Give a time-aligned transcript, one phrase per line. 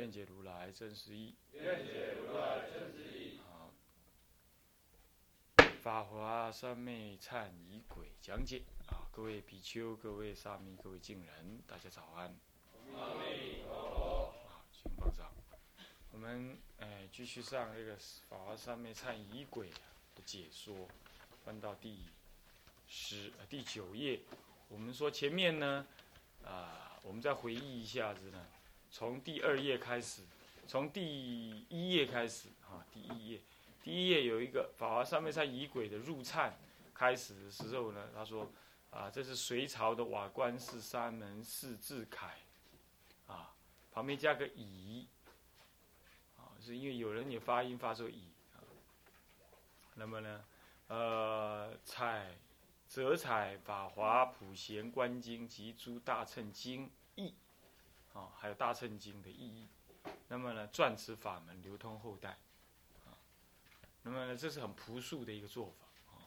[0.00, 1.34] 愿解如来真实义。
[3.44, 3.70] 好。
[5.82, 9.04] 法华三昧忏仪轨讲解啊！
[9.12, 12.34] 各位比丘、各位沙弥、各位敬人，大家早安。
[12.94, 14.34] 阿弥陀佛。
[14.48, 15.30] 啊，请放上。
[16.12, 17.94] 我们哎，继续上这个
[18.26, 19.68] 法华三昧忏仪轨
[20.14, 20.88] 的解说，
[21.44, 22.06] 翻到第
[22.88, 24.20] 十呃第九页。
[24.68, 25.86] 我们说前面呢，
[26.42, 28.46] 啊，我们再回忆一下子呢。
[28.90, 30.22] 从第二页开始，
[30.66, 33.40] 从第一页开始，哈，第一页，
[33.82, 36.50] 第一页有一个法华三昧忏仪轨的入忏
[36.92, 38.50] 开始的时候呢，他说，
[38.90, 42.34] 啊，这是隋朝的瓦官寺三门寺志楷，
[43.26, 43.54] 啊，
[43.92, 45.06] 旁边加个乙，
[46.36, 48.58] 啊，是因为有人也发音发作乙，啊，
[49.94, 50.44] 那么呢，
[50.88, 52.36] 呃，采
[52.88, 56.90] 则采法华普贤观经及诸大乘经
[58.12, 59.68] 啊，还有大乘经的意义，
[60.26, 62.30] 那么呢，转持法门流通后代，
[63.06, 63.14] 啊，
[64.02, 66.26] 那么呢，这是很朴素的一个做法啊。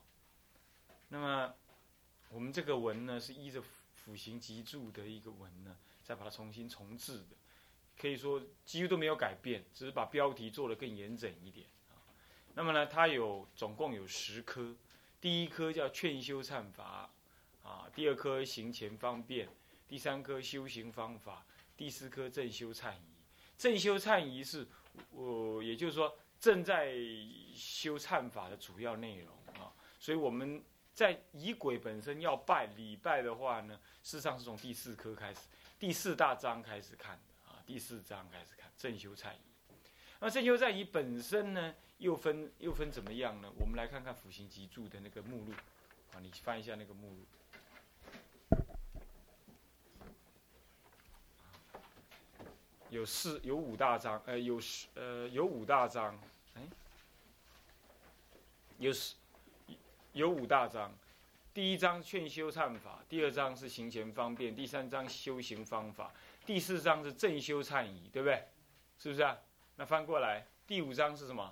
[1.09, 1.53] 那么
[2.29, 3.61] 我们这个文呢，是依着
[3.93, 7.35] 辅行集注的一个文呢，再把它重新重置的，
[7.97, 11.99] 可以说几乎都没有改变，只是把标题做得更严整一点啊。
[12.53, 14.73] 那么呢，它有总共有十科，
[15.19, 17.09] 第一科叫劝修忏法，
[17.61, 19.49] 啊，第二科行前方便，
[19.87, 21.45] 第三科修行方法。
[21.75, 23.16] 第四颗正修忏仪，
[23.57, 24.67] 正修忏仪是，
[25.09, 26.93] 我也就是说正在
[27.55, 29.73] 修忏法的主要内容啊。
[30.00, 30.63] 所以我们
[30.94, 35.41] 在仪轨本身要拜礼拜的话呢，事实上是从第四颗开始，
[35.79, 37.63] 第四大章开始看的啊。
[37.66, 39.75] 第四章开始看正修忏仪。
[40.19, 43.51] 那正修忏仪本身呢，又分又分怎么样呢？
[43.59, 45.51] 我们来看看辅行集注的那个目录
[46.13, 47.25] 啊，你翻一下那个目录。
[52.93, 56.15] 有四有五大章，呃，有十呃有五大章，
[56.53, 56.61] 哎，
[58.77, 59.15] 有十
[60.11, 60.93] 有五大章。
[61.55, 66.13] 第一章劝修忏法，第二章是行前方便，第三章修行方法，
[66.45, 68.47] 第四章是正修忏仪，对不对？
[68.99, 69.39] 是不是啊？
[69.75, 71.51] 那翻过来，第五章是什么？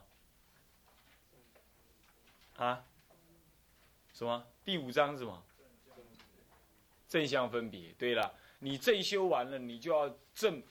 [2.58, 2.85] 啊？
[4.13, 4.46] 什么？
[4.63, 5.44] 第五章是什么？
[7.09, 7.91] 正向分别。
[7.97, 10.62] 对了，你正修完了，你就要正。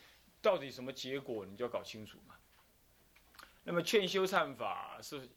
[0.43, 2.35] 到底什么结果，你就要搞清楚嘛。
[3.63, 5.29] 那么劝修忏法是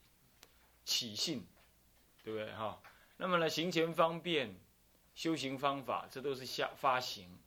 [0.85, 1.45] 起信，
[2.23, 2.81] 对不对哈？
[3.17, 4.55] 那么呢，行前方便，
[5.13, 7.37] 修行方法，这都是下发行。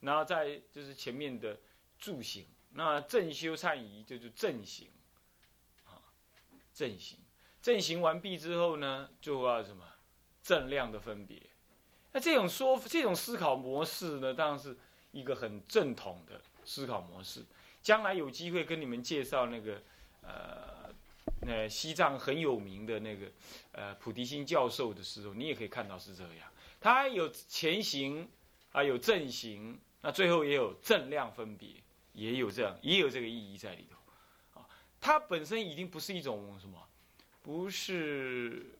[0.00, 1.56] 然后再就是前面的
[1.98, 4.88] 助行，那正修忏仪就是正行，
[5.86, 6.02] 啊，
[6.74, 7.18] 正行，
[7.62, 9.86] 正行完毕之后呢，就要什么
[10.42, 11.40] 正量的分别。
[12.12, 14.76] 那这种说这种思考模式呢，当然是
[15.12, 16.40] 一个很正统的。
[16.64, 17.44] 思考模式，
[17.82, 19.82] 将来有机会跟你们介绍那个，
[20.22, 20.92] 呃，
[21.42, 23.26] 那西藏很有名的那个，
[23.72, 26.48] 呃，菩提心教授的时候，你也可以看到是这样。
[26.80, 28.28] 他有前行，
[28.72, 31.68] 啊，有正行，那最后也有正量分别，
[32.12, 34.60] 也有这样，也有这个意义在里头。
[34.60, 34.68] 啊，
[35.00, 36.78] 它本身已经不是一种什么，
[37.42, 38.78] 不是，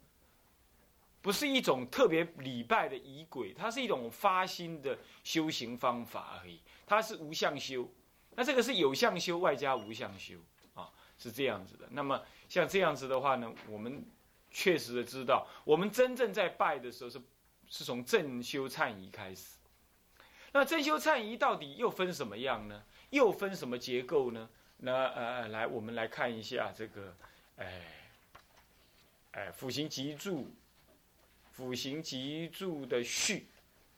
[1.25, 6.61] 不是一种特别礼拜的仪轨，它是一种发心的修行方法而已。
[6.87, 7.91] 它是无相修，
[8.35, 10.35] 那这个是有相修外加无相修
[10.75, 11.89] 啊，是这样子的。
[11.93, 14.05] 那么像这样子的话呢，我们
[14.51, 17.19] 确实的知道，我们真正在拜的时候是
[17.69, 19.57] 是从正修忏仪开始。
[20.53, 22.83] 那正修忏仪到底又分什么样呢？
[23.09, 24.47] 又分什么结构呢？
[24.77, 27.17] 那呃，来我们来看一下这个，
[27.57, 27.83] 哎
[29.31, 30.53] 哎，辅行集注，
[31.55, 33.47] 辅行集注的序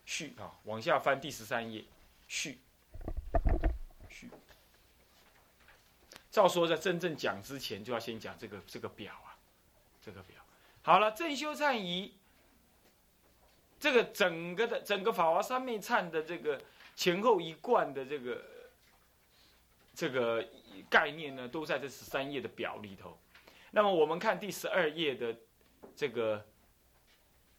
[0.05, 1.83] 序啊，往下翻第十三页
[2.29, 2.59] 序。
[4.11, 4.31] 序
[6.31, 9.33] 照说，在真正讲之前，就要先讲这个这个表啊，
[10.03, 10.37] 这个表。
[10.83, 12.13] 好了，正修忏仪，
[13.81, 16.61] 这个整个的整个法华三昧忏的这个
[16.95, 18.45] 前后一贯的这个
[19.95, 20.47] 这个
[20.91, 23.19] 概念呢，都在这十三页的表里头。
[23.71, 25.35] 那么我们看第十二页的
[25.97, 26.47] 这个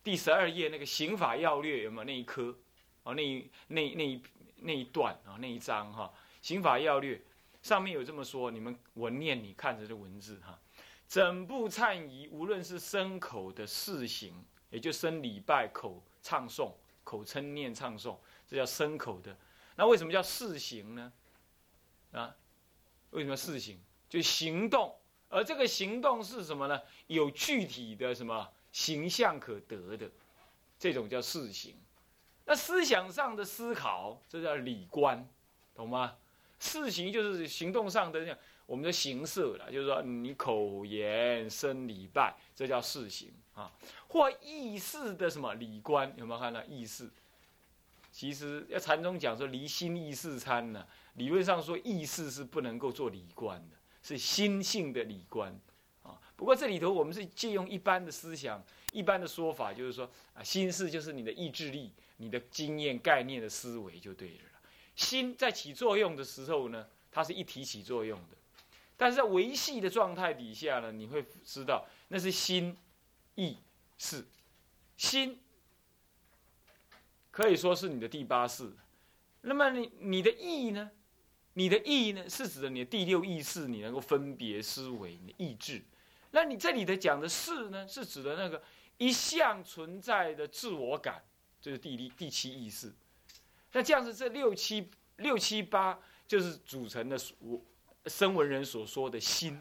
[0.07, 2.57] 第十二页那个刑法要略有没有那一科？
[3.03, 4.21] 哦，那一那那一
[4.55, 6.09] 那一段啊，那一章哈，
[6.41, 7.21] 刑法要略。
[7.61, 10.57] 上面有这么说，你们我念你看着这文字哈。
[11.09, 14.33] 整部忏仪，无论是身口的事行，
[14.69, 16.71] 也就生礼拜、口唱诵、
[17.03, 18.15] 口称念唱诵，
[18.47, 19.37] 这叫身口的。
[19.75, 21.11] 那为什么叫事行呢？
[22.13, 22.33] 啊，
[23.09, 23.77] 为什么事行？
[24.07, 24.95] 就行动，
[25.27, 26.81] 而这个行动是什么呢？
[27.07, 30.07] 有具体的什么形象可得的，
[30.77, 31.73] 这种叫事行。
[32.45, 35.27] 那思想上的思考，这叫理观，
[35.73, 36.15] 懂吗？
[36.59, 38.37] 事行就是行动上的
[38.67, 43.71] 我们的形色了，就是说你口言身礼拜，这叫事行啊。
[44.09, 47.09] 或意识的什么理观，有没有看到意识？
[48.11, 50.85] 其实要禅宗讲说离心意识参呢，
[51.15, 55.59] 理论上说意识是不能够做理观的，是心性的理观。
[56.37, 58.63] 不过这里头我们是借用一般的思想，
[58.93, 61.91] 一般的说法，就是说啊，心事就是你的意志力。
[62.19, 64.43] 你的经验、概念的思维就对了。
[64.95, 68.35] 心在起作用的时候呢，它是一体起作用的；
[68.97, 72.75] 但是在维系的状态底下呢，你会知道那是心
[73.35, 73.55] 意
[73.99, 74.25] 识。
[74.97, 75.39] 心
[77.29, 78.73] 可以说是你的第八识。
[79.41, 80.89] 那么你你的意呢？
[81.53, 85.83] 你的意呢，是指的你的第六意识，你能够分别思维，你的意志。
[86.31, 88.61] 那你这里的讲的是呢，是指的那个
[88.97, 91.23] 一向存在的自我感。
[91.59, 92.93] 就是第第第七意识，
[93.73, 97.59] 那这样子，这六七六七八就是组成的我
[98.05, 99.59] 声闻人所说的心，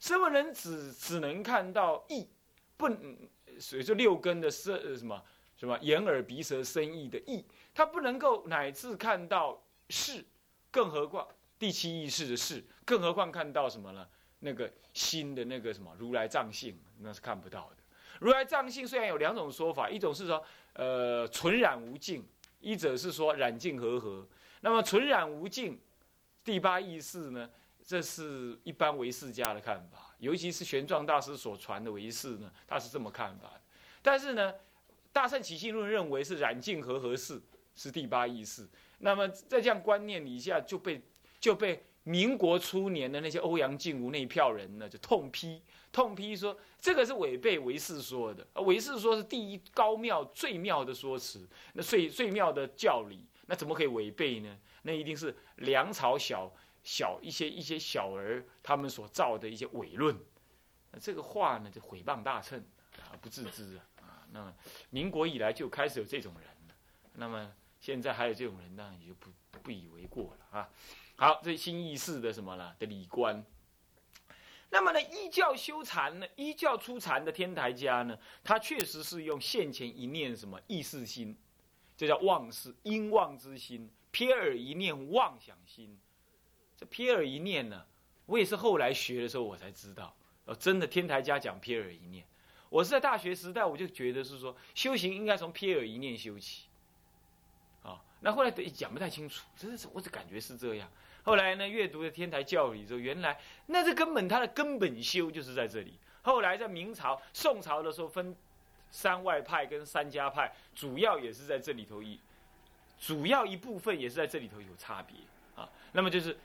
[0.00, 2.26] 声闻人只只能看到意，
[2.78, 2.88] 不，
[3.60, 5.22] 所以说六根的色什么
[5.54, 7.44] 什么眼耳鼻舌身意的意，
[7.74, 10.24] 他不能够乃至看到事，
[10.70, 11.28] 更何况
[11.58, 14.08] 第七意识的是，更何况看到什么呢？
[14.44, 17.76] 那个心的那个什么如来藏性，那是看不到的。
[18.20, 20.44] 如来藏性虽然有两种说法，一种是说。
[20.76, 22.26] 呃，纯染无尽，
[22.58, 24.26] 一者是说染净和合。
[24.60, 25.80] 那么纯染无尽，
[26.42, 27.48] 第八意识呢？
[27.86, 33.60] 这是一般唯识家的看法，尤其是玄奘大师所传的唯识呢，他是这么看法的。
[34.02, 34.52] 但是呢，
[35.12, 37.40] 大圣起信论认为是染净和合是
[37.76, 38.68] 是第八意识。
[38.98, 41.00] 那么在这样观念底下，就被
[41.38, 45.60] 就被民国初年的那些欧阳靖无那一票人呢，就痛批。
[45.90, 54.58] 痛批说这个是违背唯识说的，而唯识说是第一高妙最妙的说辞，那最最妙的教理，那怎么可以违背呢？
[54.82, 56.52] 那一定是梁朝小
[56.82, 60.18] 小一些一些小儿他们所造的一些伪论，
[60.90, 62.58] 那这个话呢就毁谤大乘
[62.98, 64.26] 啊，不自知啊啊！
[64.32, 64.52] 那
[64.90, 66.74] 民国以来就开始有这种人了，
[67.14, 69.30] 那么现在还有这种人，那你就不
[69.62, 70.68] 不以为过了啊。
[71.16, 72.74] 好，这新意识的什么呢？
[72.78, 73.44] 的理观。
[74.70, 81.36] 那么呢，依教修禅呢，依教出禅的天台家呢，他确实是用现前一念什么意识心，
[81.96, 85.96] 这叫妄事，因妄之心，瞥耳一念妄想心。
[86.76, 87.86] 这瞥耳一念呢，
[88.26, 90.16] 我也是后来学的时候我才知道，
[90.46, 92.26] 哦，真的天台家讲瞥耳一念，
[92.68, 96.64] 我是在大学时代我就觉得是说修行应该从瞥耳一念修起，
[97.84, 100.90] 啊，那后来讲不太清楚，真的是我只感觉是这样。
[101.24, 103.36] 后来呢，阅读了天台教理之后，原来
[103.66, 105.98] 那是根本它的根本修就是在这里。
[106.20, 108.36] 后来在明朝、宋朝的时候，分
[108.90, 112.20] 三外派跟三家派，主要也是在这里头一，
[113.00, 115.16] 主要一部分也是在这里头有差别
[115.54, 115.68] 啊。
[115.92, 116.36] 那么就是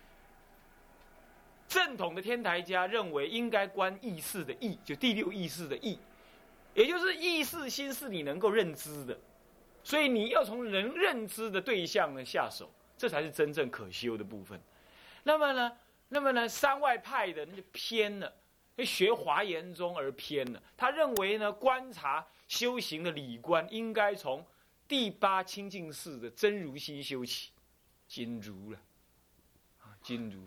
[1.67, 6.00] 正统的天台家认为应该观意识的意，就第六意识的意，
[6.74, 9.17] 也就是意识心是你能够认知的，
[9.83, 12.71] 所以你要从人认知的对象呢下手。
[13.00, 14.62] 这才是真正可修的部分。
[15.24, 15.77] 那么呢，
[16.10, 18.32] 那么呢，山外派的那就偏了，
[18.79, 20.62] 学华严宗而偏了。
[20.75, 24.46] 他认为呢，观察修行的理观应该从
[24.86, 27.51] 第八清净寺的真如心修起，
[28.06, 28.79] 真如了，
[29.79, 30.41] 啊，真如，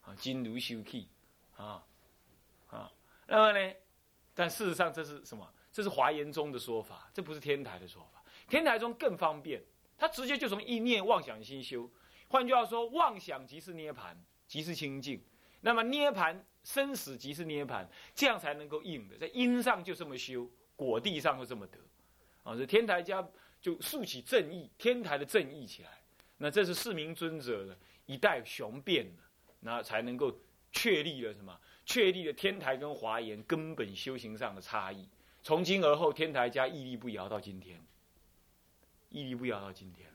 [0.00, 1.06] 啊，真如修气，
[1.56, 1.84] 啊，
[2.68, 2.90] 啊。
[3.26, 3.74] 那么呢，
[4.34, 5.46] 但事实上这是什么？
[5.70, 8.22] 这是华严宗的说法，这不是天台的说法。
[8.48, 9.62] 天台宗更方便。
[10.00, 11.88] 他直接就从意念妄想心修，
[12.26, 15.22] 换句话说，妄想即是涅盘，即是清净。
[15.60, 19.18] 那么涅盘生死即是涅盘，这样才能够应的。
[19.18, 21.78] 在因上就这么修，果地上就这么得。
[22.42, 23.22] 啊，这天台家
[23.60, 25.90] 就竖起正义，天台的正义起来。
[26.38, 29.22] 那这是四明尊者的一代雄辩的，
[29.60, 30.34] 那才能够
[30.72, 31.54] 确立了什么？
[31.84, 35.06] 确立了天台跟华严根本修行上的差异。
[35.42, 37.78] 从今而后，天台家屹立不摇到今天。
[39.10, 40.08] 屹立不摇到今天，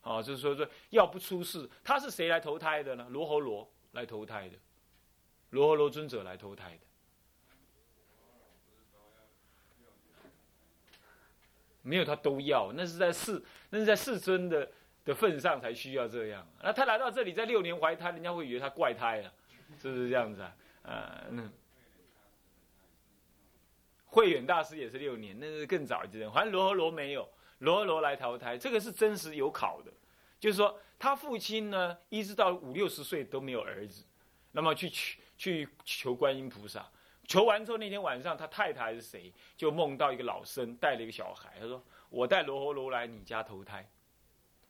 [0.00, 3.06] 啊，就是说说要不出世，他是谁来投胎的呢？
[3.10, 4.56] 罗侯罗来投胎的，
[5.50, 6.80] 罗侯罗尊者来投胎的，
[11.82, 14.70] 没有他都要，那是在世，那是在世尊的
[15.04, 16.46] 的份上才需要这样。
[16.62, 19.32] 那他来到这里，在六年怀胎，人家会以为他怪胎了，
[19.80, 20.56] 是不是这样子啊？
[20.82, 21.48] 啊，那
[24.06, 26.30] 慧远大师也是六年，那是更早一点。
[26.32, 27.28] 反正罗和罗没有，
[27.58, 29.92] 罗罗来投胎，这个是真实有考的。
[30.38, 34.04] 就是说，他父亲呢，一直到五六十岁都没有儿子，
[34.52, 36.88] 那么去去去求观音菩萨，
[37.26, 43.88] 求完之后那天晚上，他太太是谁，就梦到一个老僧带了一个小孩，他说：“我带罗罗来你家投胎。”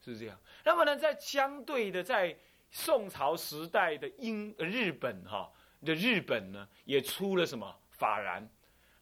[0.01, 0.39] 是这样。
[0.65, 2.35] 那么呢，在相对的，在
[2.71, 5.53] 宋朝时代的英日本哈
[5.85, 8.49] 的日本呢，也出了什么法然。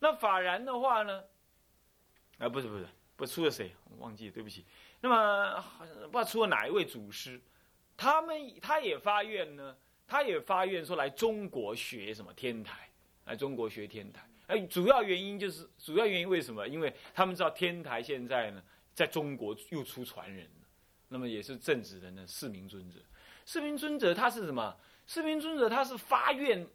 [0.00, 1.22] 那法然的话呢，
[2.38, 3.74] 啊，不是不是，不出了谁？
[3.90, 4.64] 我忘记，对不起。
[5.00, 5.64] 那么
[6.04, 7.40] 不知道出了哪一位祖师，
[7.96, 12.88] 他们他也发愿呢，他也发愿说来中国学什么天台，
[13.24, 14.28] 来中国学天台。
[14.48, 16.68] 哎，主要原因就是主要原因为什么？
[16.68, 18.62] 因为他们知道天台现在呢，
[18.94, 20.68] 在中国又出传人了。
[21.08, 23.00] 那么也是正直的呢，四明尊者。
[23.44, 24.76] 四明尊者他是什么？
[25.06, 26.66] 四明尊者他是发愿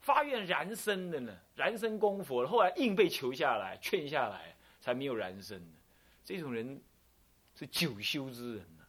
[0.00, 4.53] 发愿燃身的呢，燃身功佛，后来硬被求下来劝下来，
[4.84, 5.78] 才没有燃身的。
[6.24, 6.80] 这种人。
[7.56, 8.82] 是九修之人呐，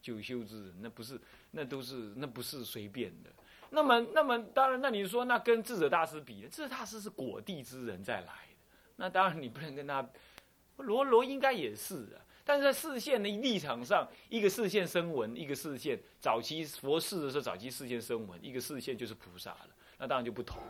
[0.00, 3.30] 九修之人，那不是，那都是，那不是随便的。
[3.70, 10.08] 那么，那么，当然，那你说，那跟智者大师比，智者大师是果地之人再来的，那当然你不能跟他。
[10.76, 20.62] 罗罗应该也是啊，但是在视线的立场上，一个视线声闻，一个视线早期佛事的时候，早期视线声闻，一个视线就是菩萨了，那当然就不同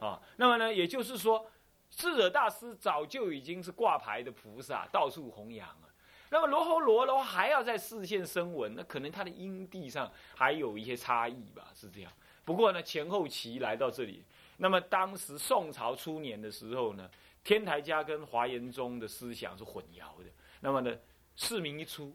[0.00, 0.18] 啊。
[0.38, 1.46] 那么呢，也就是说，
[1.90, 5.88] 智者大师早就已经是挂牌的菩萨，到处弘扬了。
[6.28, 12.12] 那么罗侯罗的话还要在视线声闻，那可能他的因地上还有一些差异吧，是这样。
[12.44, 14.24] 不过呢，前后期来到这里，
[14.56, 17.08] 那么当时宋朝初年的时候呢，
[17.44, 20.30] 天台家跟华严宗的思想是混淆的。
[20.60, 20.96] 那么呢，
[21.36, 22.12] 世民一出，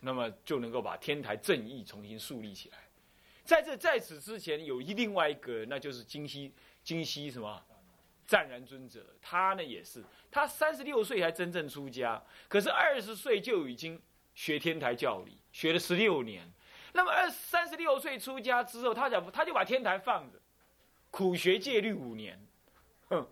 [0.00, 2.78] 那么就能够把天台正义重新树立起来。
[3.44, 7.62] 在这在此之前，有一另外一个，那就是金西金西什么？
[8.26, 14.00] 湛然尊者，他呢也是，他三十六岁才真正出家，可是二十岁就已经
[14.34, 16.50] 学天台教理，学了十六年。
[16.92, 20.38] 那么二三十六岁出家之后，他讲他就把天台放着，
[21.10, 22.38] 苦学戒律五年，
[23.08, 23.26] 哼，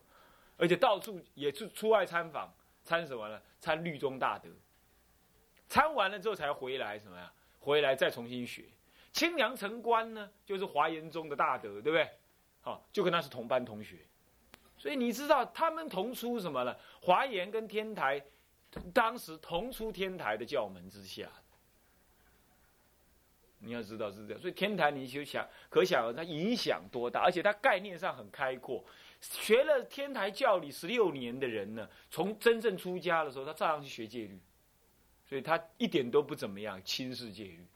[0.57, 3.41] 而且到处也是出外参访，参什么呢？
[3.61, 4.49] 参律宗大德。
[5.67, 7.33] 参完了之后才回来什么呀？
[7.59, 8.65] 回来再重新学。
[9.13, 12.09] 清凉城关呢，就是华严宗的大德，对不对？
[12.61, 13.97] 好，就跟他是同班同学。
[14.85, 16.79] 所以你知道他们同出什么了？
[17.01, 18.23] 华严跟天台，
[18.93, 21.27] 当时同出天台的教门之下。
[23.61, 28.85] 你要知道是这样，所以天台你就想，可想而知它影响多大，而且它概念上很开阔。
[29.23, 34.39] 学了天台教理十六年的人呢，从真正出家的时候，他照样去学戒律，
[35.27, 37.67] 所以他一点都不怎么样轻视戒律。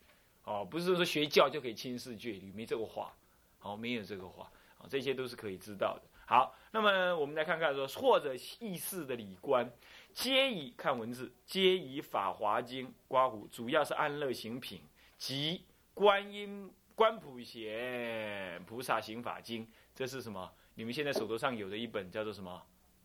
[0.45, 3.17] 哦，不是说学教就可以轻视戒律，没这个话。
[3.63, 4.53] 哦，没有这个话。
[4.79, 6.03] 啊，这些都是可以知道的。
[6.27, 9.71] 好，那么我们来看看说，或者意识的理观，
[10.13, 14.83] 皆以看文字，皆以《法华经》刮胡，主要是安乐行品
[15.17, 19.67] 及观音观普贤菩萨行法经。
[19.95, 20.53] 这是什么？
[20.75, 22.63] 你们现在手头上有的一本叫做什么？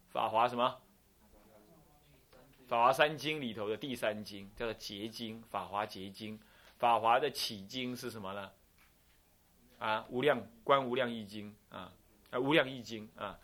[0.10, 0.80] 法华什么？
[2.68, 6.40] 法华三经里头的第三经叫做结经，法华结经。
[6.78, 8.52] 法华的起经是什么呢？
[9.86, 11.92] 啊，无量观无量易经啊。
[12.32, 13.38] 啊，无量易经啊，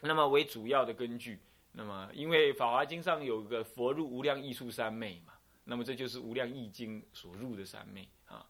[0.00, 1.40] 那么为主要的根据，
[1.72, 5.32] 那么因为法华经上有个佛入无量艺术三昧嘛，
[5.64, 8.46] 那么这就是无量易经所入的三昧啊。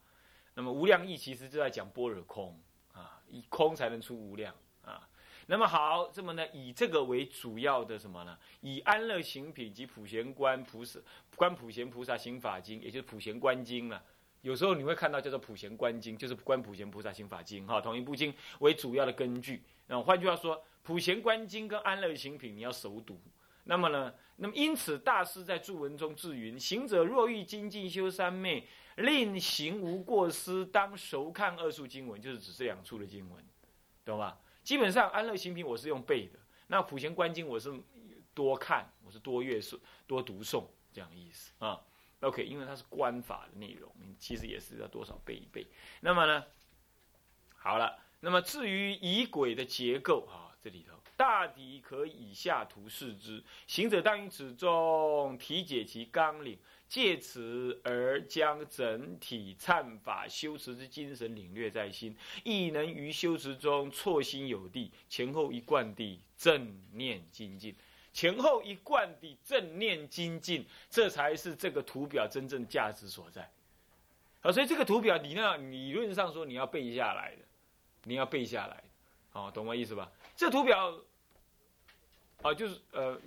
[0.53, 2.61] 那么无量易其实就在讲般若空
[2.93, 5.09] 啊，以空才能出无量啊。
[5.47, 8.39] 那么好，这么呢，以这个为主要的什么呢？
[8.61, 11.01] 以安乐行品及普贤观菩萨
[11.35, 14.05] 观普贤菩萨行法经，也就是普贤观经了。
[14.43, 19.63] 有时候你会看到叫做《普贤观经》，就是《观普贤菩萨行法经》哈，同一部经为主要的根据。
[19.87, 23.21] 那换句话说，《普贤观经》跟《安乐行品》你要熟读。
[23.65, 28.67] 那么呢，那么因此大师在注文中自云：行者若欲精进修三昧，
[28.97, 33.45] 令行无过失，当熟看二处经文，就是指这两处的经文，
[34.05, 34.41] 懂吧？
[34.63, 37.71] 基本上《安乐行品》我是用背的，那《普贤观经》我是
[38.33, 41.79] 多看，我是多阅诵、多读诵这样的意思啊。
[42.21, 45.67] OK，因为它是观法的内容，其实也是要多少背一背。
[46.01, 46.45] 那么呢，
[47.57, 53.43] 好了，那么至于仪轨的结构啊，这里头大抵可以下图示之。
[53.67, 56.59] 行者当于此中体解其纲领，
[56.89, 67.75] 借此而将整体忏法修持之精神领略在心，亦能于修持中错心有地，前后一贯地正念精进。
[68.13, 73.49] 前后一贯的正念精进，这才是这个图表真正价值所在。
[74.43, 77.43] 啊，所以这个图表理论理论上说你要背下来的，
[78.05, 78.83] 你要背下来，
[79.33, 80.11] 哦，懂我意思吧？
[80.35, 80.95] 这图表，
[82.43, 83.21] 啊，就是呃，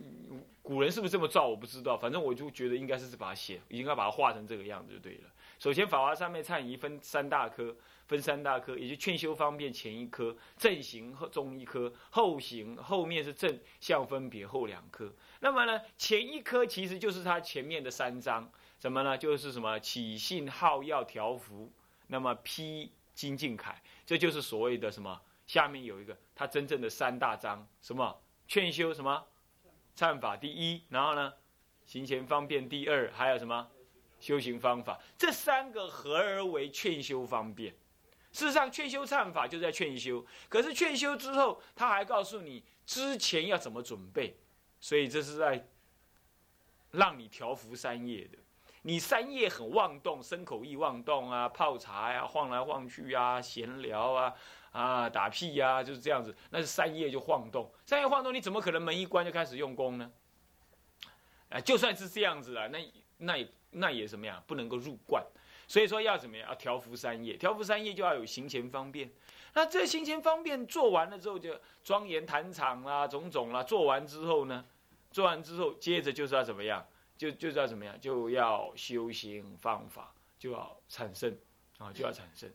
[0.64, 1.48] 古人是不是这么造？
[1.48, 5.30] 我不知道，反正我就觉得应该是把它写，应该把它画成这个样子就对了。
[5.64, 7.74] 首先，法华三昧忏仪分三大科，
[8.06, 15.10] 分三大科，也就劝修方便前一科，正行后中一科，后行后面是正向分别后两科。
[15.40, 18.52] 那么呢，前一科其实就是它前面的三章。
[18.78, 19.18] 什么呢？
[19.18, 21.72] 就是什么起信号要调伏，
[22.08, 25.18] 那么批精进楷，这就是所谓的什么？
[25.48, 29.26] 下面有一个它真正的三大章，什么劝修什么
[29.96, 31.32] 忏法第一，然后呢
[31.86, 33.66] 行前方便第二，还有什么
[34.24, 34.98] 修行方法？
[35.18, 37.76] 这三个合而为劝修方便。
[38.32, 44.38] 事实上，劝修忏法就在劝修，可是劝修之后，他还告诉你之前要怎么准备，
[44.80, 45.68] 所以这是在
[46.92, 48.38] 让你调伏三业的。
[48.84, 54.34] 你三业很妄动，身口意妄动啊，泡茶呀，晃来晃去啊，闲聊啊，
[54.72, 56.36] 啊，打屁呀，就是这样子。
[56.50, 60.12] 那是三业就晃动，三业晃动，你怎么可能门一关就开始用功呢？
[61.50, 64.44] 啊，就算是这样子啊，那那也那也什么呀？
[64.48, 65.24] 不能够入观。
[65.68, 66.50] 所以说要怎么样？
[66.50, 69.10] 要调伏三业，调伏三业就要有行前方便。
[69.54, 74.66] 那这行前方便做完了之后，就庄严坛场啦，种种啦，做完之后呢，
[75.12, 76.86] 做完之后，接着就是要怎么样？
[77.18, 78.00] 就就是要怎么样？
[78.02, 81.38] 就要修行方法，就要产生
[81.78, 82.52] 啊，就要产生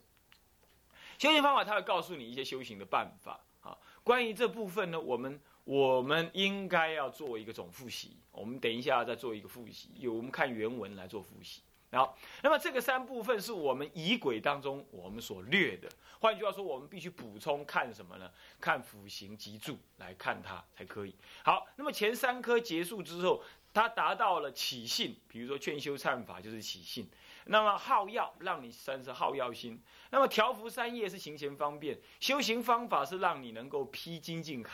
[1.17, 1.63] 修行方法。
[1.63, 3.77] 他会告诉你一些修行的办法啊。
[4.03, 8.17] 关于这部分呢，我们我们应该要做一个总复习。
[8.31, 11.61] 我们等一下再做一个复习，有我们看原文来做复习。
[11.91, 15.87] 好，那么这个三部分是我们仪轨当中我们所略的。
[16.19, 18.31] 换句话说，我们必须补充看什么呢？
[18.59, 21.13] 看辅行集注来看它才可以。
[21.43, 23.43] 好，那么前三科结束之后。
[23.71, 27.07] 它达到了起信，比如说劝修忏法就是起信。
[27.45, 29.79] 那么好药让你生是好药心。
[30.09, 34.69] 那么调伏三业是行前方便，修行方法是让你能够披荆进铠，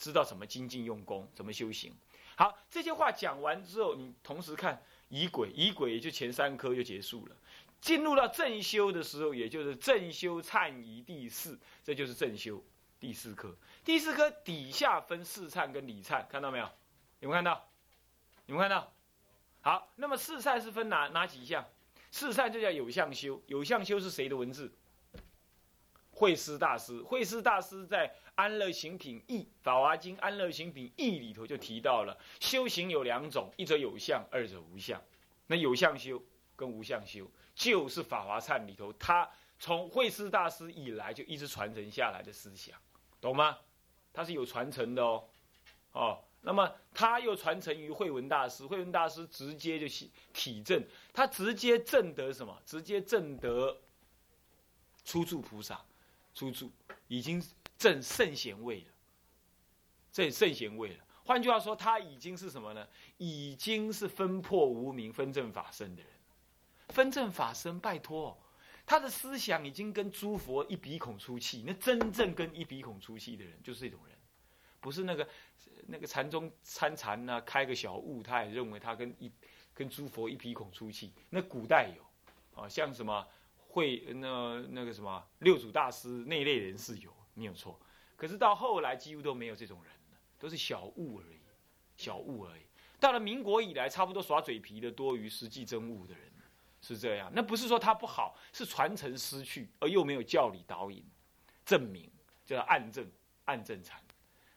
[0.00, 1.94] 知道怎么精进用功，怎么修行。
[2.34, 7.36] 好，这些话讲完之后，你同时看仪轨，仪轨也就前三科就结束了。
[7.82, 12.64] 进入到正修的时候，也就是正修忏仪第四，这就是正修
[12.98, 13.54] 第四科。
[13.84, 16.64] 第四科底下分四忏跟理忏，看到没有？
[17.20, 17.68] 有没有看到？
[18.46, 18.92] 你们看到，
[19.60, 21.64] 好，那么四忏是分哪哪几项？
[22.10, 24.72] 四忏就叫有相修，有相修是谁的文字？
[26.20, 35.00] 慧思大师，慧思大师在《安乐行品义》《法华经·安乐行品义》里头就提到了，修行有两种，一则有相，二者无相。
[35.46, 36.22] 那有相修
[36.54, 39.26] 跟无相修，就是《法华忏》里头，他
[39.58, 42.78] 从慧思大师以来就一直传承下来的思想，
[43.18, 43.56] 懂吗？
[44.12, 45.24] 他是有传承的哦，
[45.92, 46.22] 哦。
[46.42, 49.88] 那么他又传承于慧文大师，慧文大师直接就
[50.34, 52.60] 体证，他直接证得什么？
[52.66, 53.80] 直接证得
[55.02, 55.82] 初住菩萨，
[56.34, 56.70] 初住
[57.08, 57.42] 已经
[57.78, 58.92] 证圣贤位了，
[60.12, 61.04] 证圣贤位了。
[61.24, 62.86] 换句话说，他已经是什么呢？
[63.18, 66.12] 已经是分破无明、分正法身的人。
[66.88, 68.36] 分正法身，拜托，
[68.84, 71.62] 他的思想已经跟诸佛一鼻孔出气。
[71.66, 74.16] 那真正跟一鼻孔出气的人，就是这种人，
[74.80, 75.28] 不是那个。
[75.86, 79.32] 那个禅宗参禅呢，开个小悟，他也认为他跟一
[79.74, 81.12] 跟诸佛一鼻孔出气。
[81.30, 83.26] 那古代有，啊，像什么
[83.70, 87.80] 会那那个什么六祖大师那一类人是有，没有错。
[88.16, 91.38] 可是到后来几乎都没有这种人了，都是小悟而已，
[91.96, 92.62] 小悟而已。
[92.98, 96.32] 到了民国以来，差不多耍嘴皮的多于实际真悟的人，
[96.80, 97.30] 是这样。
[97.34, 101.04] 那不是说他不好，是传承失去，而又没有教理导引
[101.64, 102.10] 证明，
[102.44, 103.10] 叫暗证
[103.44, 104.02] 暗证禅。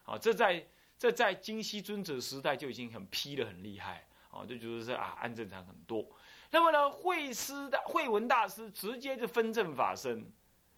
[0.03, 0.65] 好，这在。
[0.95, 6.07] 这在金西尊者时代就已经很批的很厉害啊，就觉得是啊，暗证禅很多。
[6.53, 10.23] 那么呢，慧师的慧文大师直接就分正法身，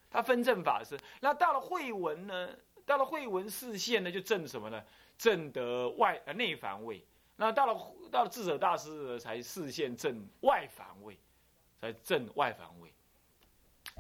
[0.10, 0.98] 他分正法身。
[1.20, 2.50] 那到了慧文呢，
[2.86, 4.82] 到了慧文视线呢，就正什么呢？
[5.18, 7.06] 正得外呃内凡位。
[7.36, 11.20] 那到了到了智者大师，才视线正外凡位，
[11.82, 12.90] 才正外凡位。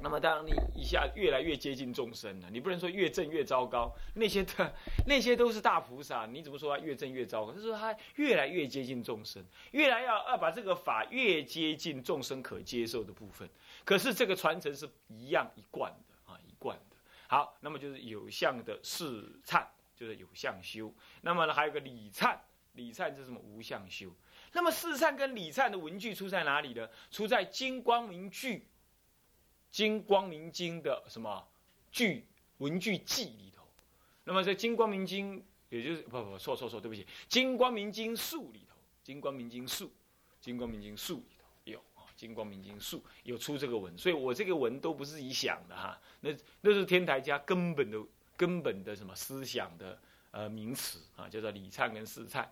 [0.02, 3.92] 那么，当你一下越来越接近众生了，你不能说越正越糟糕。
[4.14, 4.72] 那些的，
[5.08, 7.52] 那些都是大菩萨，你怎么说他越正越糟糕？
[7.54, 13.50] 就是说他越来越接近众生，越来要要把这个法越接近众生可接受的部分。
[13.84, 16.96] 可是这个传承是一样一贯的啊，一贯的。
[17.28, 20.94] 好，那么就是有相的试忏，就是有相修。
[21.22, 22.38] 那么呢，还有个理忏，
[22.74, 23.40] 理忏是什么？
[23.40, 24.12] 无相修。
[24.52, 26.88] 那么试忏跟理忏的文具出在哪里呢？
[27.10, 28.58] 出在金光明句。
[29.76, 31.46] 《金光明经》的什么
[31.92, 32.26] 句
[32.60, 33.62] 文句记里头，
[34.24, 39.86] 那么在《金光明经》也就是不不错错错，对不起，《金光明经术》里头，《金光明经术》，
[40.40, 48.02] 《金光明经术》里头有啊，《金光明经术》有出这个文，所以我这个文都不是自己想的哈，那那是天台家根本的
[48.38, 50.00] 根本的什么思想的
[50.32, 52.48] 呃名词啊，叫做理忏跟四忏。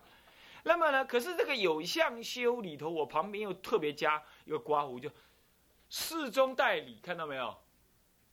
[0.62, 5.10] 那么呢，可是这个有相修里头，我旁边又特别加一个刮胡，就
[5.94, 7.56] 事中代理，看到没有？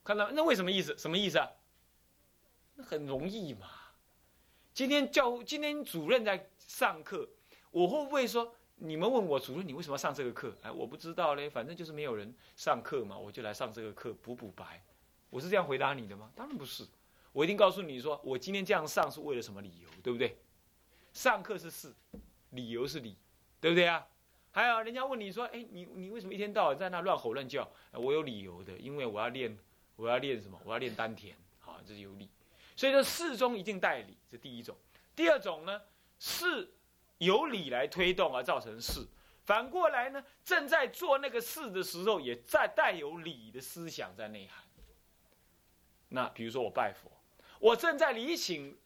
[0.04, 0.98] 看到那为什么意思？
[0.98, 1.48] 什么意思啊？
[2.74, 3.70] 那很容易嘛。
[4.74, 7.30] 今天教今天主任在上课，
[7.70, 10.58] 我会不会说你们问我主任你为什么要上这个课？
[10.64, 14.84] 哎，我不知道嘞，反正就是没有人上课嘛，我就来上这个课补补白。
[15.30, 16.32] 我是这样回答你的吗？
[16.36, 16.84] 当然不是，
[17.32, 20.36] 我一定告诉你说，我今天这样上是为了什么理由，对不对？
[21.14, 21.94] 上课是事，
[22.50, 23.16] 理由是理，
[23.60, 24.04] 对不对啊？
[24.52, 27.70] 还有人家问你说，哎，你你为什么一天到晚在那乱吼乱叫？
[27.94, 29.58] 我有理由的，因为我要练，
[29.96, 30.60] 我要练什么？
[30.66, 32.30] 我要练丹田，好，这是有理。
[32.76, 34.76] 所以说事中一定带理，这第一种。
[35.16, 35.82] 第二种呢，
[36.20, 36.74] 事
[37.20, 39.08] 由理来推动而造成事，
[39.46, 44.64] 反过来呢，正在做那个事的时候，也在带有理的思想在内涵。
[46.10, 47.10] 那比如说我拜佛，
[47.60, 48.78] 我正在理请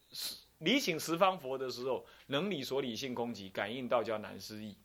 [0.60, 4.78] 理请十方佛的时候，能理所理性空寂，感应道交难思议。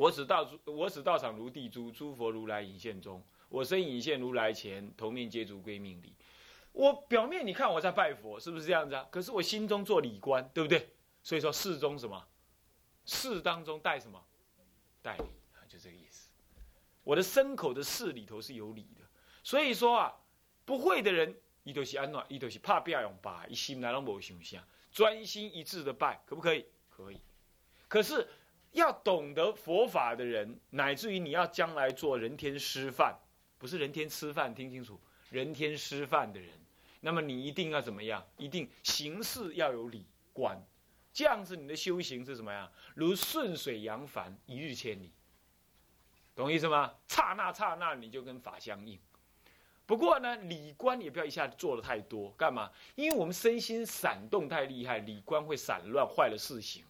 [0.00, 6.14] 我只道我只道场如地珠，诸佛如来隐现中，我身隐现如来前，头面皆足归命理。
[6.72, 9.06] 我表面你看我在拜佛，是不是这样子啊？
[9.10, 10.88] 可是我心中做礼官，对不对？
[11.22, 12.26] 所以说事中什么？
[13.04, 14.24] 事当中带什么？
[15.02, 16.30] 带礼啊，就这个意思。
[17.04, 19.02] 我的身口的事里头是有礼的，
[19.42, 20.16] 所以说啊，
[20.64, 26.64] 不会的人，一都是安暖，一都是怕不要用拜，一心来拢无想象，专心一致的拜，可不可以？
[26.88, 27.18] 可以。
[27.86, 28.26] 可是
[28.72, 33.16] 要懂得佛法的人，乃至于你要将来做人天师范，
[33.58, 36.50] 不是人天吃饭，听清楚，人天师范的人。
[37.00, 38.24] 那么你一定要怎么样？
[38.36, 40.62] 一定行事要有理观，
[41.12, 42.70] 这样子你的修行是什么呀？
[42.94, 45.10] 如顺水扬帆，一日千里，
[46.34, 46.94] 懂意思吗？
[47.08, 48.98] 刹那刹那你就跟法相应。
[49.86, 52.70] 不过呢，理观也不要一下子做的太多，干嘛？
[52.94, 56.84] 因为我们身心闪动太厉害，理观会散乱，坏了事情。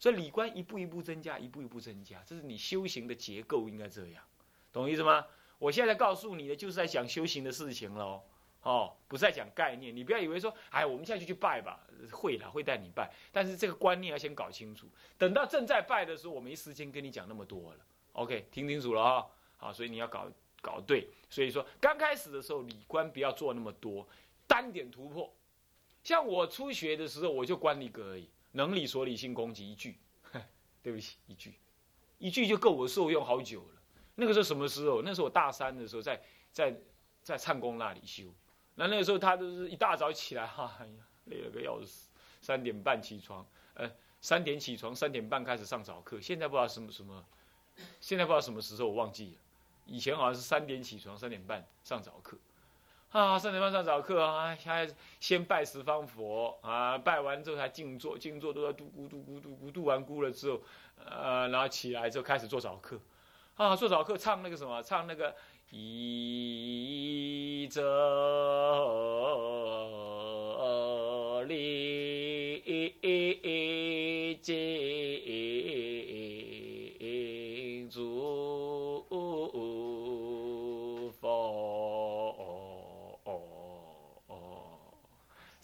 [0.00, 4.24] 所以理观一步一步增加，一步一步增加，这是你修行的结构应该这样，
[4.72, 5.24] 懂意思吗？
[5.58, 8.22] 我现在告诉你的就是在讲修行的事情喽。
[8.62, 11.80] 哦，不是在讲概念，你不要以为说，哎，我们现在就去拜吧，
[12.12, 14.86] 会了，会带你拜，但是这个观念要先搞清楚。
[15.16, 17.78] 等到正在拜的时候，我没时间跟你讲那么多了。
[18.12, 21.08] OK，听清楚了啊，好，所以你要搞搞对。
[21.30, 24.06] 所以说，刚开始的时候，理观不要做那么多，
[24.46, 25.32] 单点突破。
[26.04, 29.98] 像我初学的时候，我就观一个而已，能理所理性攻击一句，
[30.82, 31.54] 对不起，一句，
[32.18, 33.80] 一句就够我受用好久了。
[34.16, 35.02] 那个时候什么时候？
[35.02, 36.20] 那时候我大三的时候，在
[36.52, 36.76] 在
[37.22, 38.24] 在唱功那里修。
[38.74, 40.92] 那那个时候他都是一大早起来， 哈，哎呀，
[41.26, 42.08] 累了个要死，
[42.40, 46.20] 三点半起床，呃，三点起床，三点半开始上早课。
[46.20, 47.24] 现在不知道什么什么，
[48.00, 49.40] 现在不知道什么时候我忘记了，
[49.86, 52.38] 以前好像是三点起床，三点半上早课，
[53.10, 60.60] 啊，三点半上早课啊，还先拜十方佛啊，拜完之后才静坐，静坐都要嘟咕嘟咕嘟咕，嘟完咕了之后，
[61.04, 63.00] 呃，然后起来之后开始做早课，
[63.56, 65.34] 啊，做早课唱那个什么，唱那个。
[65.72, 67.80] 一则
[71.46, 72.60] 礼
[74.42, 74.56] 敬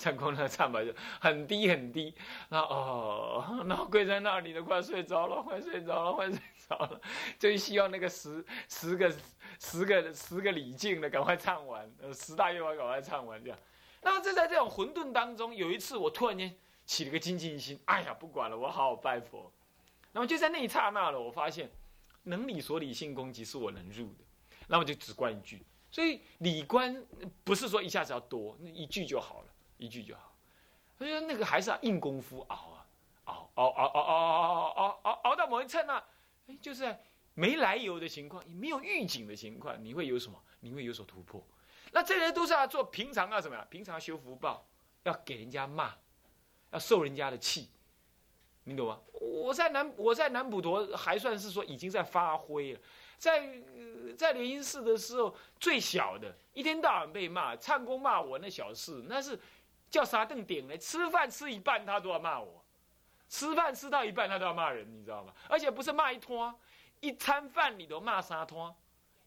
[0.07, 2.15] 唱 功那唱吧就很低很低，
[2.49, 6.39] 然后哦，然后跪在那里都快睡着了，快睡着了，快睡
[6.69, 7.01] 着了，
[7.39, 9.13] 就希望那个十十个。
[9.59, 13.59] 十个十个礼敬的，赶快唱完，呃，十大愿望赶快唱完，这样。
[14.03, 19.51] 那么就在这种混沌当中，有一次我突然间起了个精进心，哎呀，不管了，我好好拜佛。
[20.13, 21.71] 那么就在那一刹那了，我发现
[22.25, 24.25] 能理所理性攻击是我能入的，
[24.67, 25.65] 那么就只关一句。
[25.91, 27.03] 所以理观
[27.43, 30.35] 不是说一下子要多，那一句就好了，一句就好。
[30.99, 32.87] 所以那个还是要硬功夫熬啊，
[33.25, 36.03] 熬熬熬熬熬熬熬熬熬到某一刹那，
[36.47, 36.97] 哎，就是。
[37.39, 40.43] 没来由的情况，没有预警的情况，你会有什么？
[40.61, 41.47] 你会有所突破。
[41.93, 43.63] 那这些都是要做平常啊什么呀？
[43.69, 44.67] 平常修福报，
[45.03, 45.93] 要给人家骂，
[46.71, 47.69] 要受人家的气，
[48.65, 48.99] 你懂吗？
[49.21, 52.81] 我在南我在南普陀还算是说已经在发挥了，
[53.19, 53.63] 在
[54.17, 59.39] 在莲音寺的时候，最小的一天到晚被骂，唱功骂我那小事，那是
[59.97, 60.77] 叫啥凳点呢？
[60.77, 62.63] 吃饭吃一半他都要骂我，
[63.31, 65.33] 吃饭吃到一半他都要骂人，你知道吗？
[65.49, 66.55] 而且不是骂一通。
[67.01, 68.75] 一餐饭你都骂三通，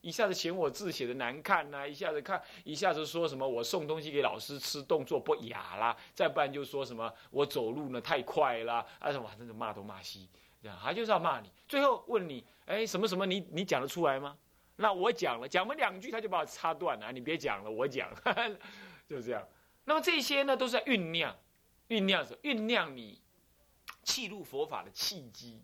[0.01, 10.29] 一下子嫌我字写的难看呐，一下子看，一下子说什么我送东西给老师吃，动作不雅啦，再不然就说什么我走路呢太快啦，啊什么，真的骂东骂西，
[10.61, 11.51] 这样他就是要骂你。
[11.67, 14.37] 最后问你，哎，什么什么，你你讲得出来吗？
[14.75, 18.07] 那我讲了，讲了两句他就把我插断了，你别讲了，我讲，
[19.07, 19.43] 就这样。
[19.89, 21.35] 那么这些呢，都是在酝酿，
[21.87, 23.19] 酝酿着，酝酿你
[24.03, 25.59] 气入佛法的契机。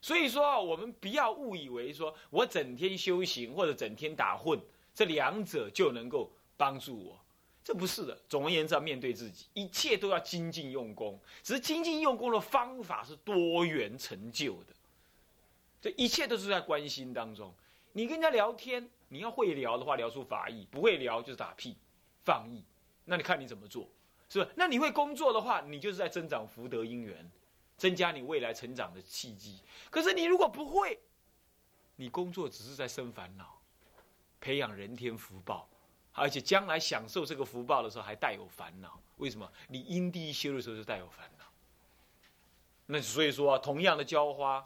[0.00, 4.60] 所以说，我们不要误以为说我整天修行或者整天打混，
[4.94, 7.20] 这两者就能够帮助我，
[7.64, 8.16] 这不是的。
[8.28, 11.18] 总而言之，要面对自己，一切都要精进用功。
[11.42, 14.74] 只是精进用功的方法是多元成就的，
[15.82, 17.52] 这一切都是在关心当中。
[17.92, 21.76] 你跟人家聊天，你要会聊的话，聊出法意；不会聊就是打屁、
[22.24, 22.62] 放逸。
[23.04, 23.88] 那你看你怎么做，
[24.28, 24.50] 是不是？
[24.56, 27.30] 那你会工作的话，你就是在增长福德因缘。
[27.76, 29.60] 增加你未来成长的契机。
[29.90, 30.96] 可是你如果不会，
[31.96, 33.60] 你工作只是在生烦恼，
[34.40, 35.68] 培养人天福报，
[36.12, 39.02] 而且将来享受这个福报的时候还带有烦恼。
[39.16, 39.52] 为什么？
[39.66, 41.44] 你因地修的时候就带有烦恼。
[42.86, 44.64] 那所以说，同样的浇花，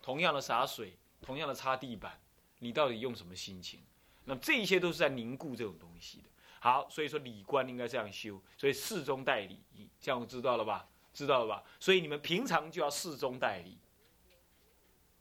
[0.00, 2.18] 同样的洒水，同样的擦地板，
[2.58, 3.82] 你到底用什么心情？
[4.24, 6.29] 那这一些都是在凝固这种东西的。
[6.60, 8.40] 好，所以说理观应该这样修。
[8.56, 9.60] 所以事中代理，
[9.98, 10.86] 这样我知道了吧？
[11.12, 11.64] 知道了吧？
[11.80, 13.76] 所以你们平常就要侍中代理，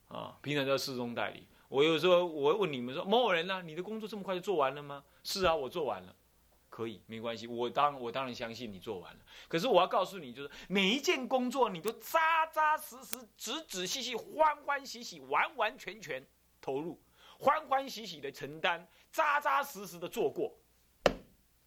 [0.09, 1.47] 啊，平常就要侍中代理。
[1.67, 5.03] 我有时候我会问你们说，某某人呢，你的工作这么快就做完了吗？
[5.23, 6.15] 是啊，我做完了，
[6.69, 7.47] 可以，没关系。
[7.47, 9.19] 我当我当然相信你做完了。
[9.47, 16.25] 可是我要告诉你，就是每一件工作你都扎扎实实、仔仔细细、欢欢喜喜、完完全全
[16.59, 16.99] 投入，
[17.39, 20.55] 欢欢喜喜的承担，扎扎实实的做过，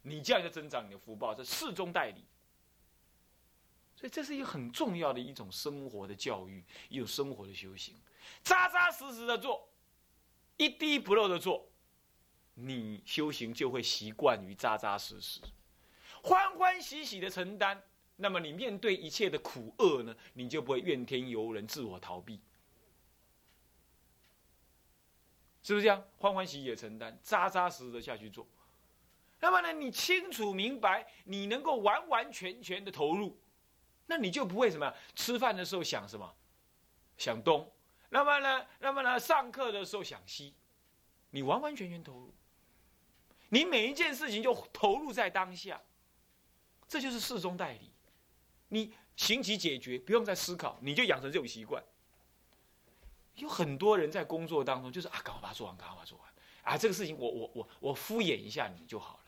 [0.03, 1.33] 你这样就增长你的福报。
[1.33, 2.23] 这侍中代理。
[3.95, 7.95] 所以这是一个很重要的一种生活的教育，一种生活的修行，
[8.43, 9.69] 扎扎实实的做，
[10.57, 11.69] 一滴不漏的做，
[12.55, 15.39] 你修行就会习惯于扎扎实实，
[16.21, 17.81] 欢欢喜喜的承担。
[18.17, 22.41] 那么你面对一切的苦厄呢，你就不会怨天尤人、自我逃避，
[25.61, 26.03] 是不是这样？
[26.17, 28.45] 欢欢喜喜的承担，扎扎实实的下去做。
[29.43, 33.37] 那么呢，你清楚明白，你能够完完全全的投入。
[34.05, 34.93] 那你就不会什么？
[35.15, 36.33] 吃饭的时候想什么？
[37.17, 37.69] 想东。
[38.07, 38.65] 那么呢？
[38.79, 39.19] 那么呢？
[39.19, 40.53] 上课的时候想西。
[41.31, 42.33] 你完完全全投入。
[43.49, 45.81] 你每一件事情就投入在当下。
[46.87, 47.91] 这就是事中代理。
[48.69, 51.83] 你行即解决，不用再思考，你就养成这种习惯。
[53.35, 56.33] 有很多人在工作当中就是啊，赶快把它做完，赶快把它做完。
[56.61, 59.22] 啊，这个事情我我我我敷衍一下你就好了。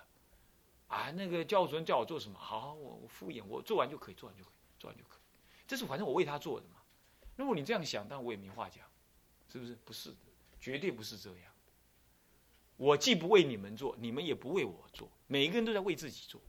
[0.88, 2.38] 啊，那个教主任叫我做什么？
[2.38, 4.54] 好，我我敷衍，我做完就可以，做完就可以。
[4.78, 5.20] 做完就可以，
[5.66, 6.76] 这是反正我为他做的嘛。
[7.38, 8.86] 如果你这样想，但我也没话讲，
[9.52, 9.74] 是不是？
[9.86, 10.18] 不是的，
[10.60, 11.52] 绝对不是这样。
[12.78, 16.42] 我既不为你们做，你们也不为我做，每一个人都在为自己做。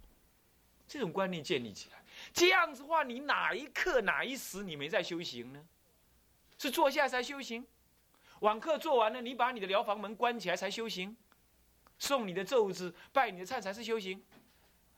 [0.88, 5.64] 这种观念建立起来，这样子的话，你哪一刻哪一时你没在修行呢？
[6.58, 7.64] 是坐下才修行？
[8.40, 11.16] 晚课做完了，你把你的疗房门关起来才修行？
[11.98, 14.22] 送你的咒子、拜你的忏才是修行？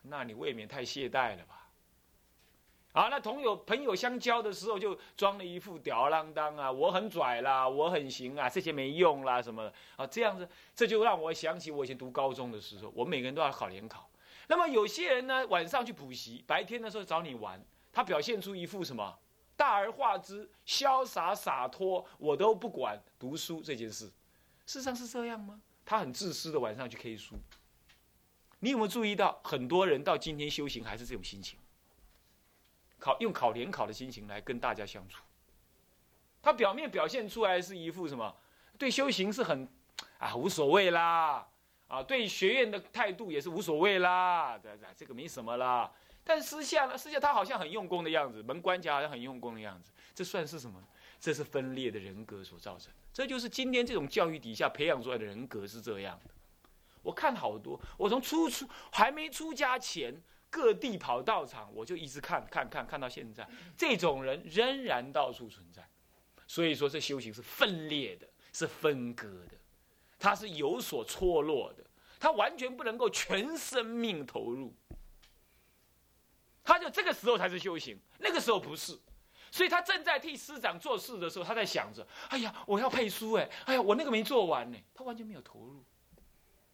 [0.02, 1.54] 那你未免太懈怠了吧？
[2.92, 14.08] 啊，那同友朋友相交的时候，就装了一副吊儿郎当啊，我很拽啦，我很行啊，这些没用啦什么的啊，这样子，这就让我想起我以前读高中的时候，我每个人都要考联考。
[14.48, 19.16] 那么有些人呢，晚上去补习，白天的时候找你玩，他表现出一副什么
[19.54, 24.06] 大而化之、潇洒洒脱，我都不管读书这件事，
[24.66, 25.61] 事实上是这样吗？
[25.88, 27.35] 他很自私的晚上去 K 书。
[28.59, 31.59] 你有没有注意到，很多人到今天修行还是这种心情？
[32.98, 35.22] 考用考联考的心情来跟大家相处，
[36.42, 38.37] 他表面表现出来是一副什么？
[38.77, 39.66] 对修行是很
[40.18, 41.48] 啊无所谓啦，
[41.87, 45.90] 啊对学院的态度也是无所谓啦，这这个没什么啦。
[46.22, 50.79] 但私下呢，私下他好像很用功的样子，门关起来好像很用功的样子，这算是什么？
[51.20, 52.92] 这是分裂的人格所造成。
[53.12, 56.31] 这就是今天这种教育底下培养出来的人格是这样的。
[57.02, 60.22] 我看好多，我从出出还没出家前。
[60.50, 65.87] 各地跑道场，我就一直看，看，看，看到现在，这种人仍然到处存在。
[66.46, 69.59] 所以说，这修行是分裂的，是分割的，
[70.18, 71.85] 它是有所错落的，
[72.18, 74.74] 他完全不能够全生命投入。
[76.64, 78.98] 他就这个时候才是修行，那个时候不是。
[79.50, 84.78] 所以他正在替师长做事的时候，他在想着：哎呀，我要配书哎，哎呀，我那个没做完呢。
[84.94, 85.82] 他完全没有投入，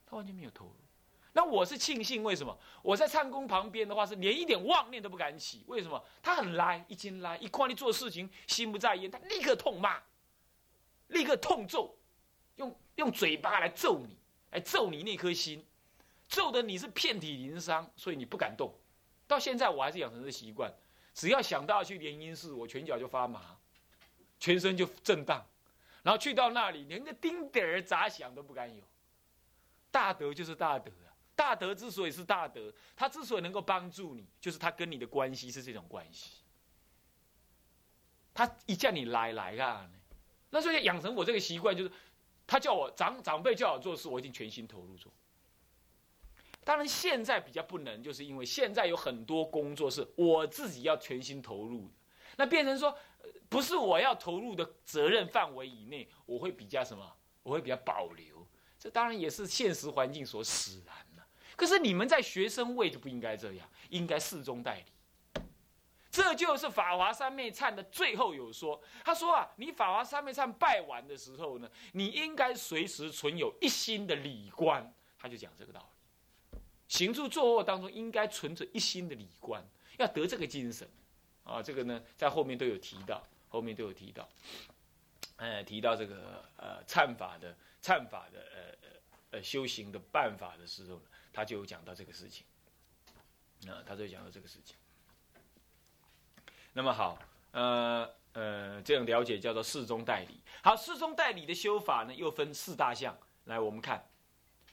[0.07, 0.75] 他完全没有投入。
[1.37, 2.57] 那我是庆幸，为什么？
[2.81, 5.65] 我在唱功旁边的话是连一点妄念都不敢起。
[5.67, 6.01] 为什么？
[6.23, 10.01] 他很来，一进来一看你做事情心不在焉，他立刻痛骂，
[11.09, 11.93] 立刻痛揍，
[12.57, 14.17] 用用嘴巴来揍你，
[14.53, 15.65] 来揍你那颗心，
[16.29, 18.73] 揍的你是遍体鳞伤，所以你不敢动。
[19.27, 20.73] 到现在我还是养成这习惯，
[21.15, 23.57] 只要想到去联姻寺，我拳脚就发麻，
[24.41, 25.47] 全身就震荡，
[26.03, 28.83] 然后去到那里，连个丁点儿杂响都不敢有。
[29.91, 36.43] 大德就是大德啊，大德之所以是大德，他之所以能够帮助你，就是他跟你的关系是这种关系。
[38.35, 39.89] 他一叫你来来啊，
[40.51, 41.93] 那所以养成我这个习惯，就是
[42.45, 45.13] 他叫我长长辈叫我做事，我一定全心投入做。
[46.65, 51.95] 当然现在比较不能，就是因为现在有很多工作是我自己要全心投入的，
[52.37, 52.97] 那变成说
[53.49, 57.13] 不是我要投入的责任范围以内，我会比较什么？
[57.43, 58.47] 我会比较保留。
[58.79, 61.23] 这当然也是现实环境所使然的。
[61.55, 65.41] 可是你们在学生位就不应该这样，应该侍中代理。
[66.11, 75.94] 这就是法华三昧忏的最后有说，他说啊，你法华三昧忏拜完的时候呢，你应该随时存有一心的礼观，他就讲这个道理。
[76.95, 79.61] 行住坐卧当中应该存着一心的礼观，
[79.99, 80.89] 要得这个精神
[81.43, 84.29] 啊，这个呢在后面都有提到，后面都有提到，
[85.35, 88.89] 呃，提到这个呃忏法的忏法的呃
[89.33, 92.47] 呃修行的办法的时候呢，他就有讲到这个事情，
[93.67, 94.77] 啊，他就讲到这个事情。
[96.75, 97.19] 那么好，
[97.51, 100.41] 呃呃，这样了解叫做四中代理。
[100.63, 103.19] 好，四中代理的修法呢，又分四大项。
[103.47, 104.09] 来，我们看，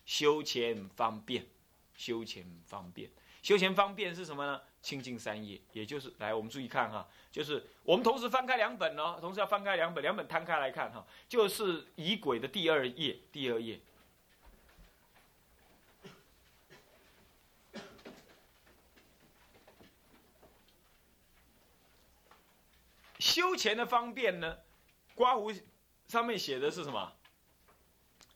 [0.06, 1.48] 修前方便，
[2.02, 3.08] 修前方便，
[3.44, 4.60] 修前方便是什么呢？
[4.82, 13.80] 清净三业，也就是来，我们注意看哈，就是我们同时翻开两本哦，同时要翻开两本，两本摊开来看哈，就是疑鬼的第二页，第二页。
[23.20, 24.58] 修钱的方便呢？
[25.14, 25.54] 刮胡
[26.08, 27.14] 上面写的是什么？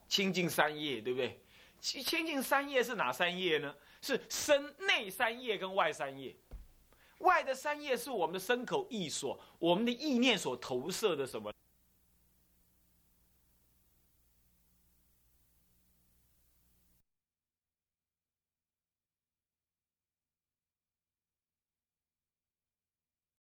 [0.07, 1.39] 清净三业，对不对？
[1.85, 3.71] 清清净三业是哪三业呢？
[4.01, 6.35] 是身内三业跟外三业。
[7.19, 11.53] 外的三业是我们的身口意所，我们的意念所投射的什么？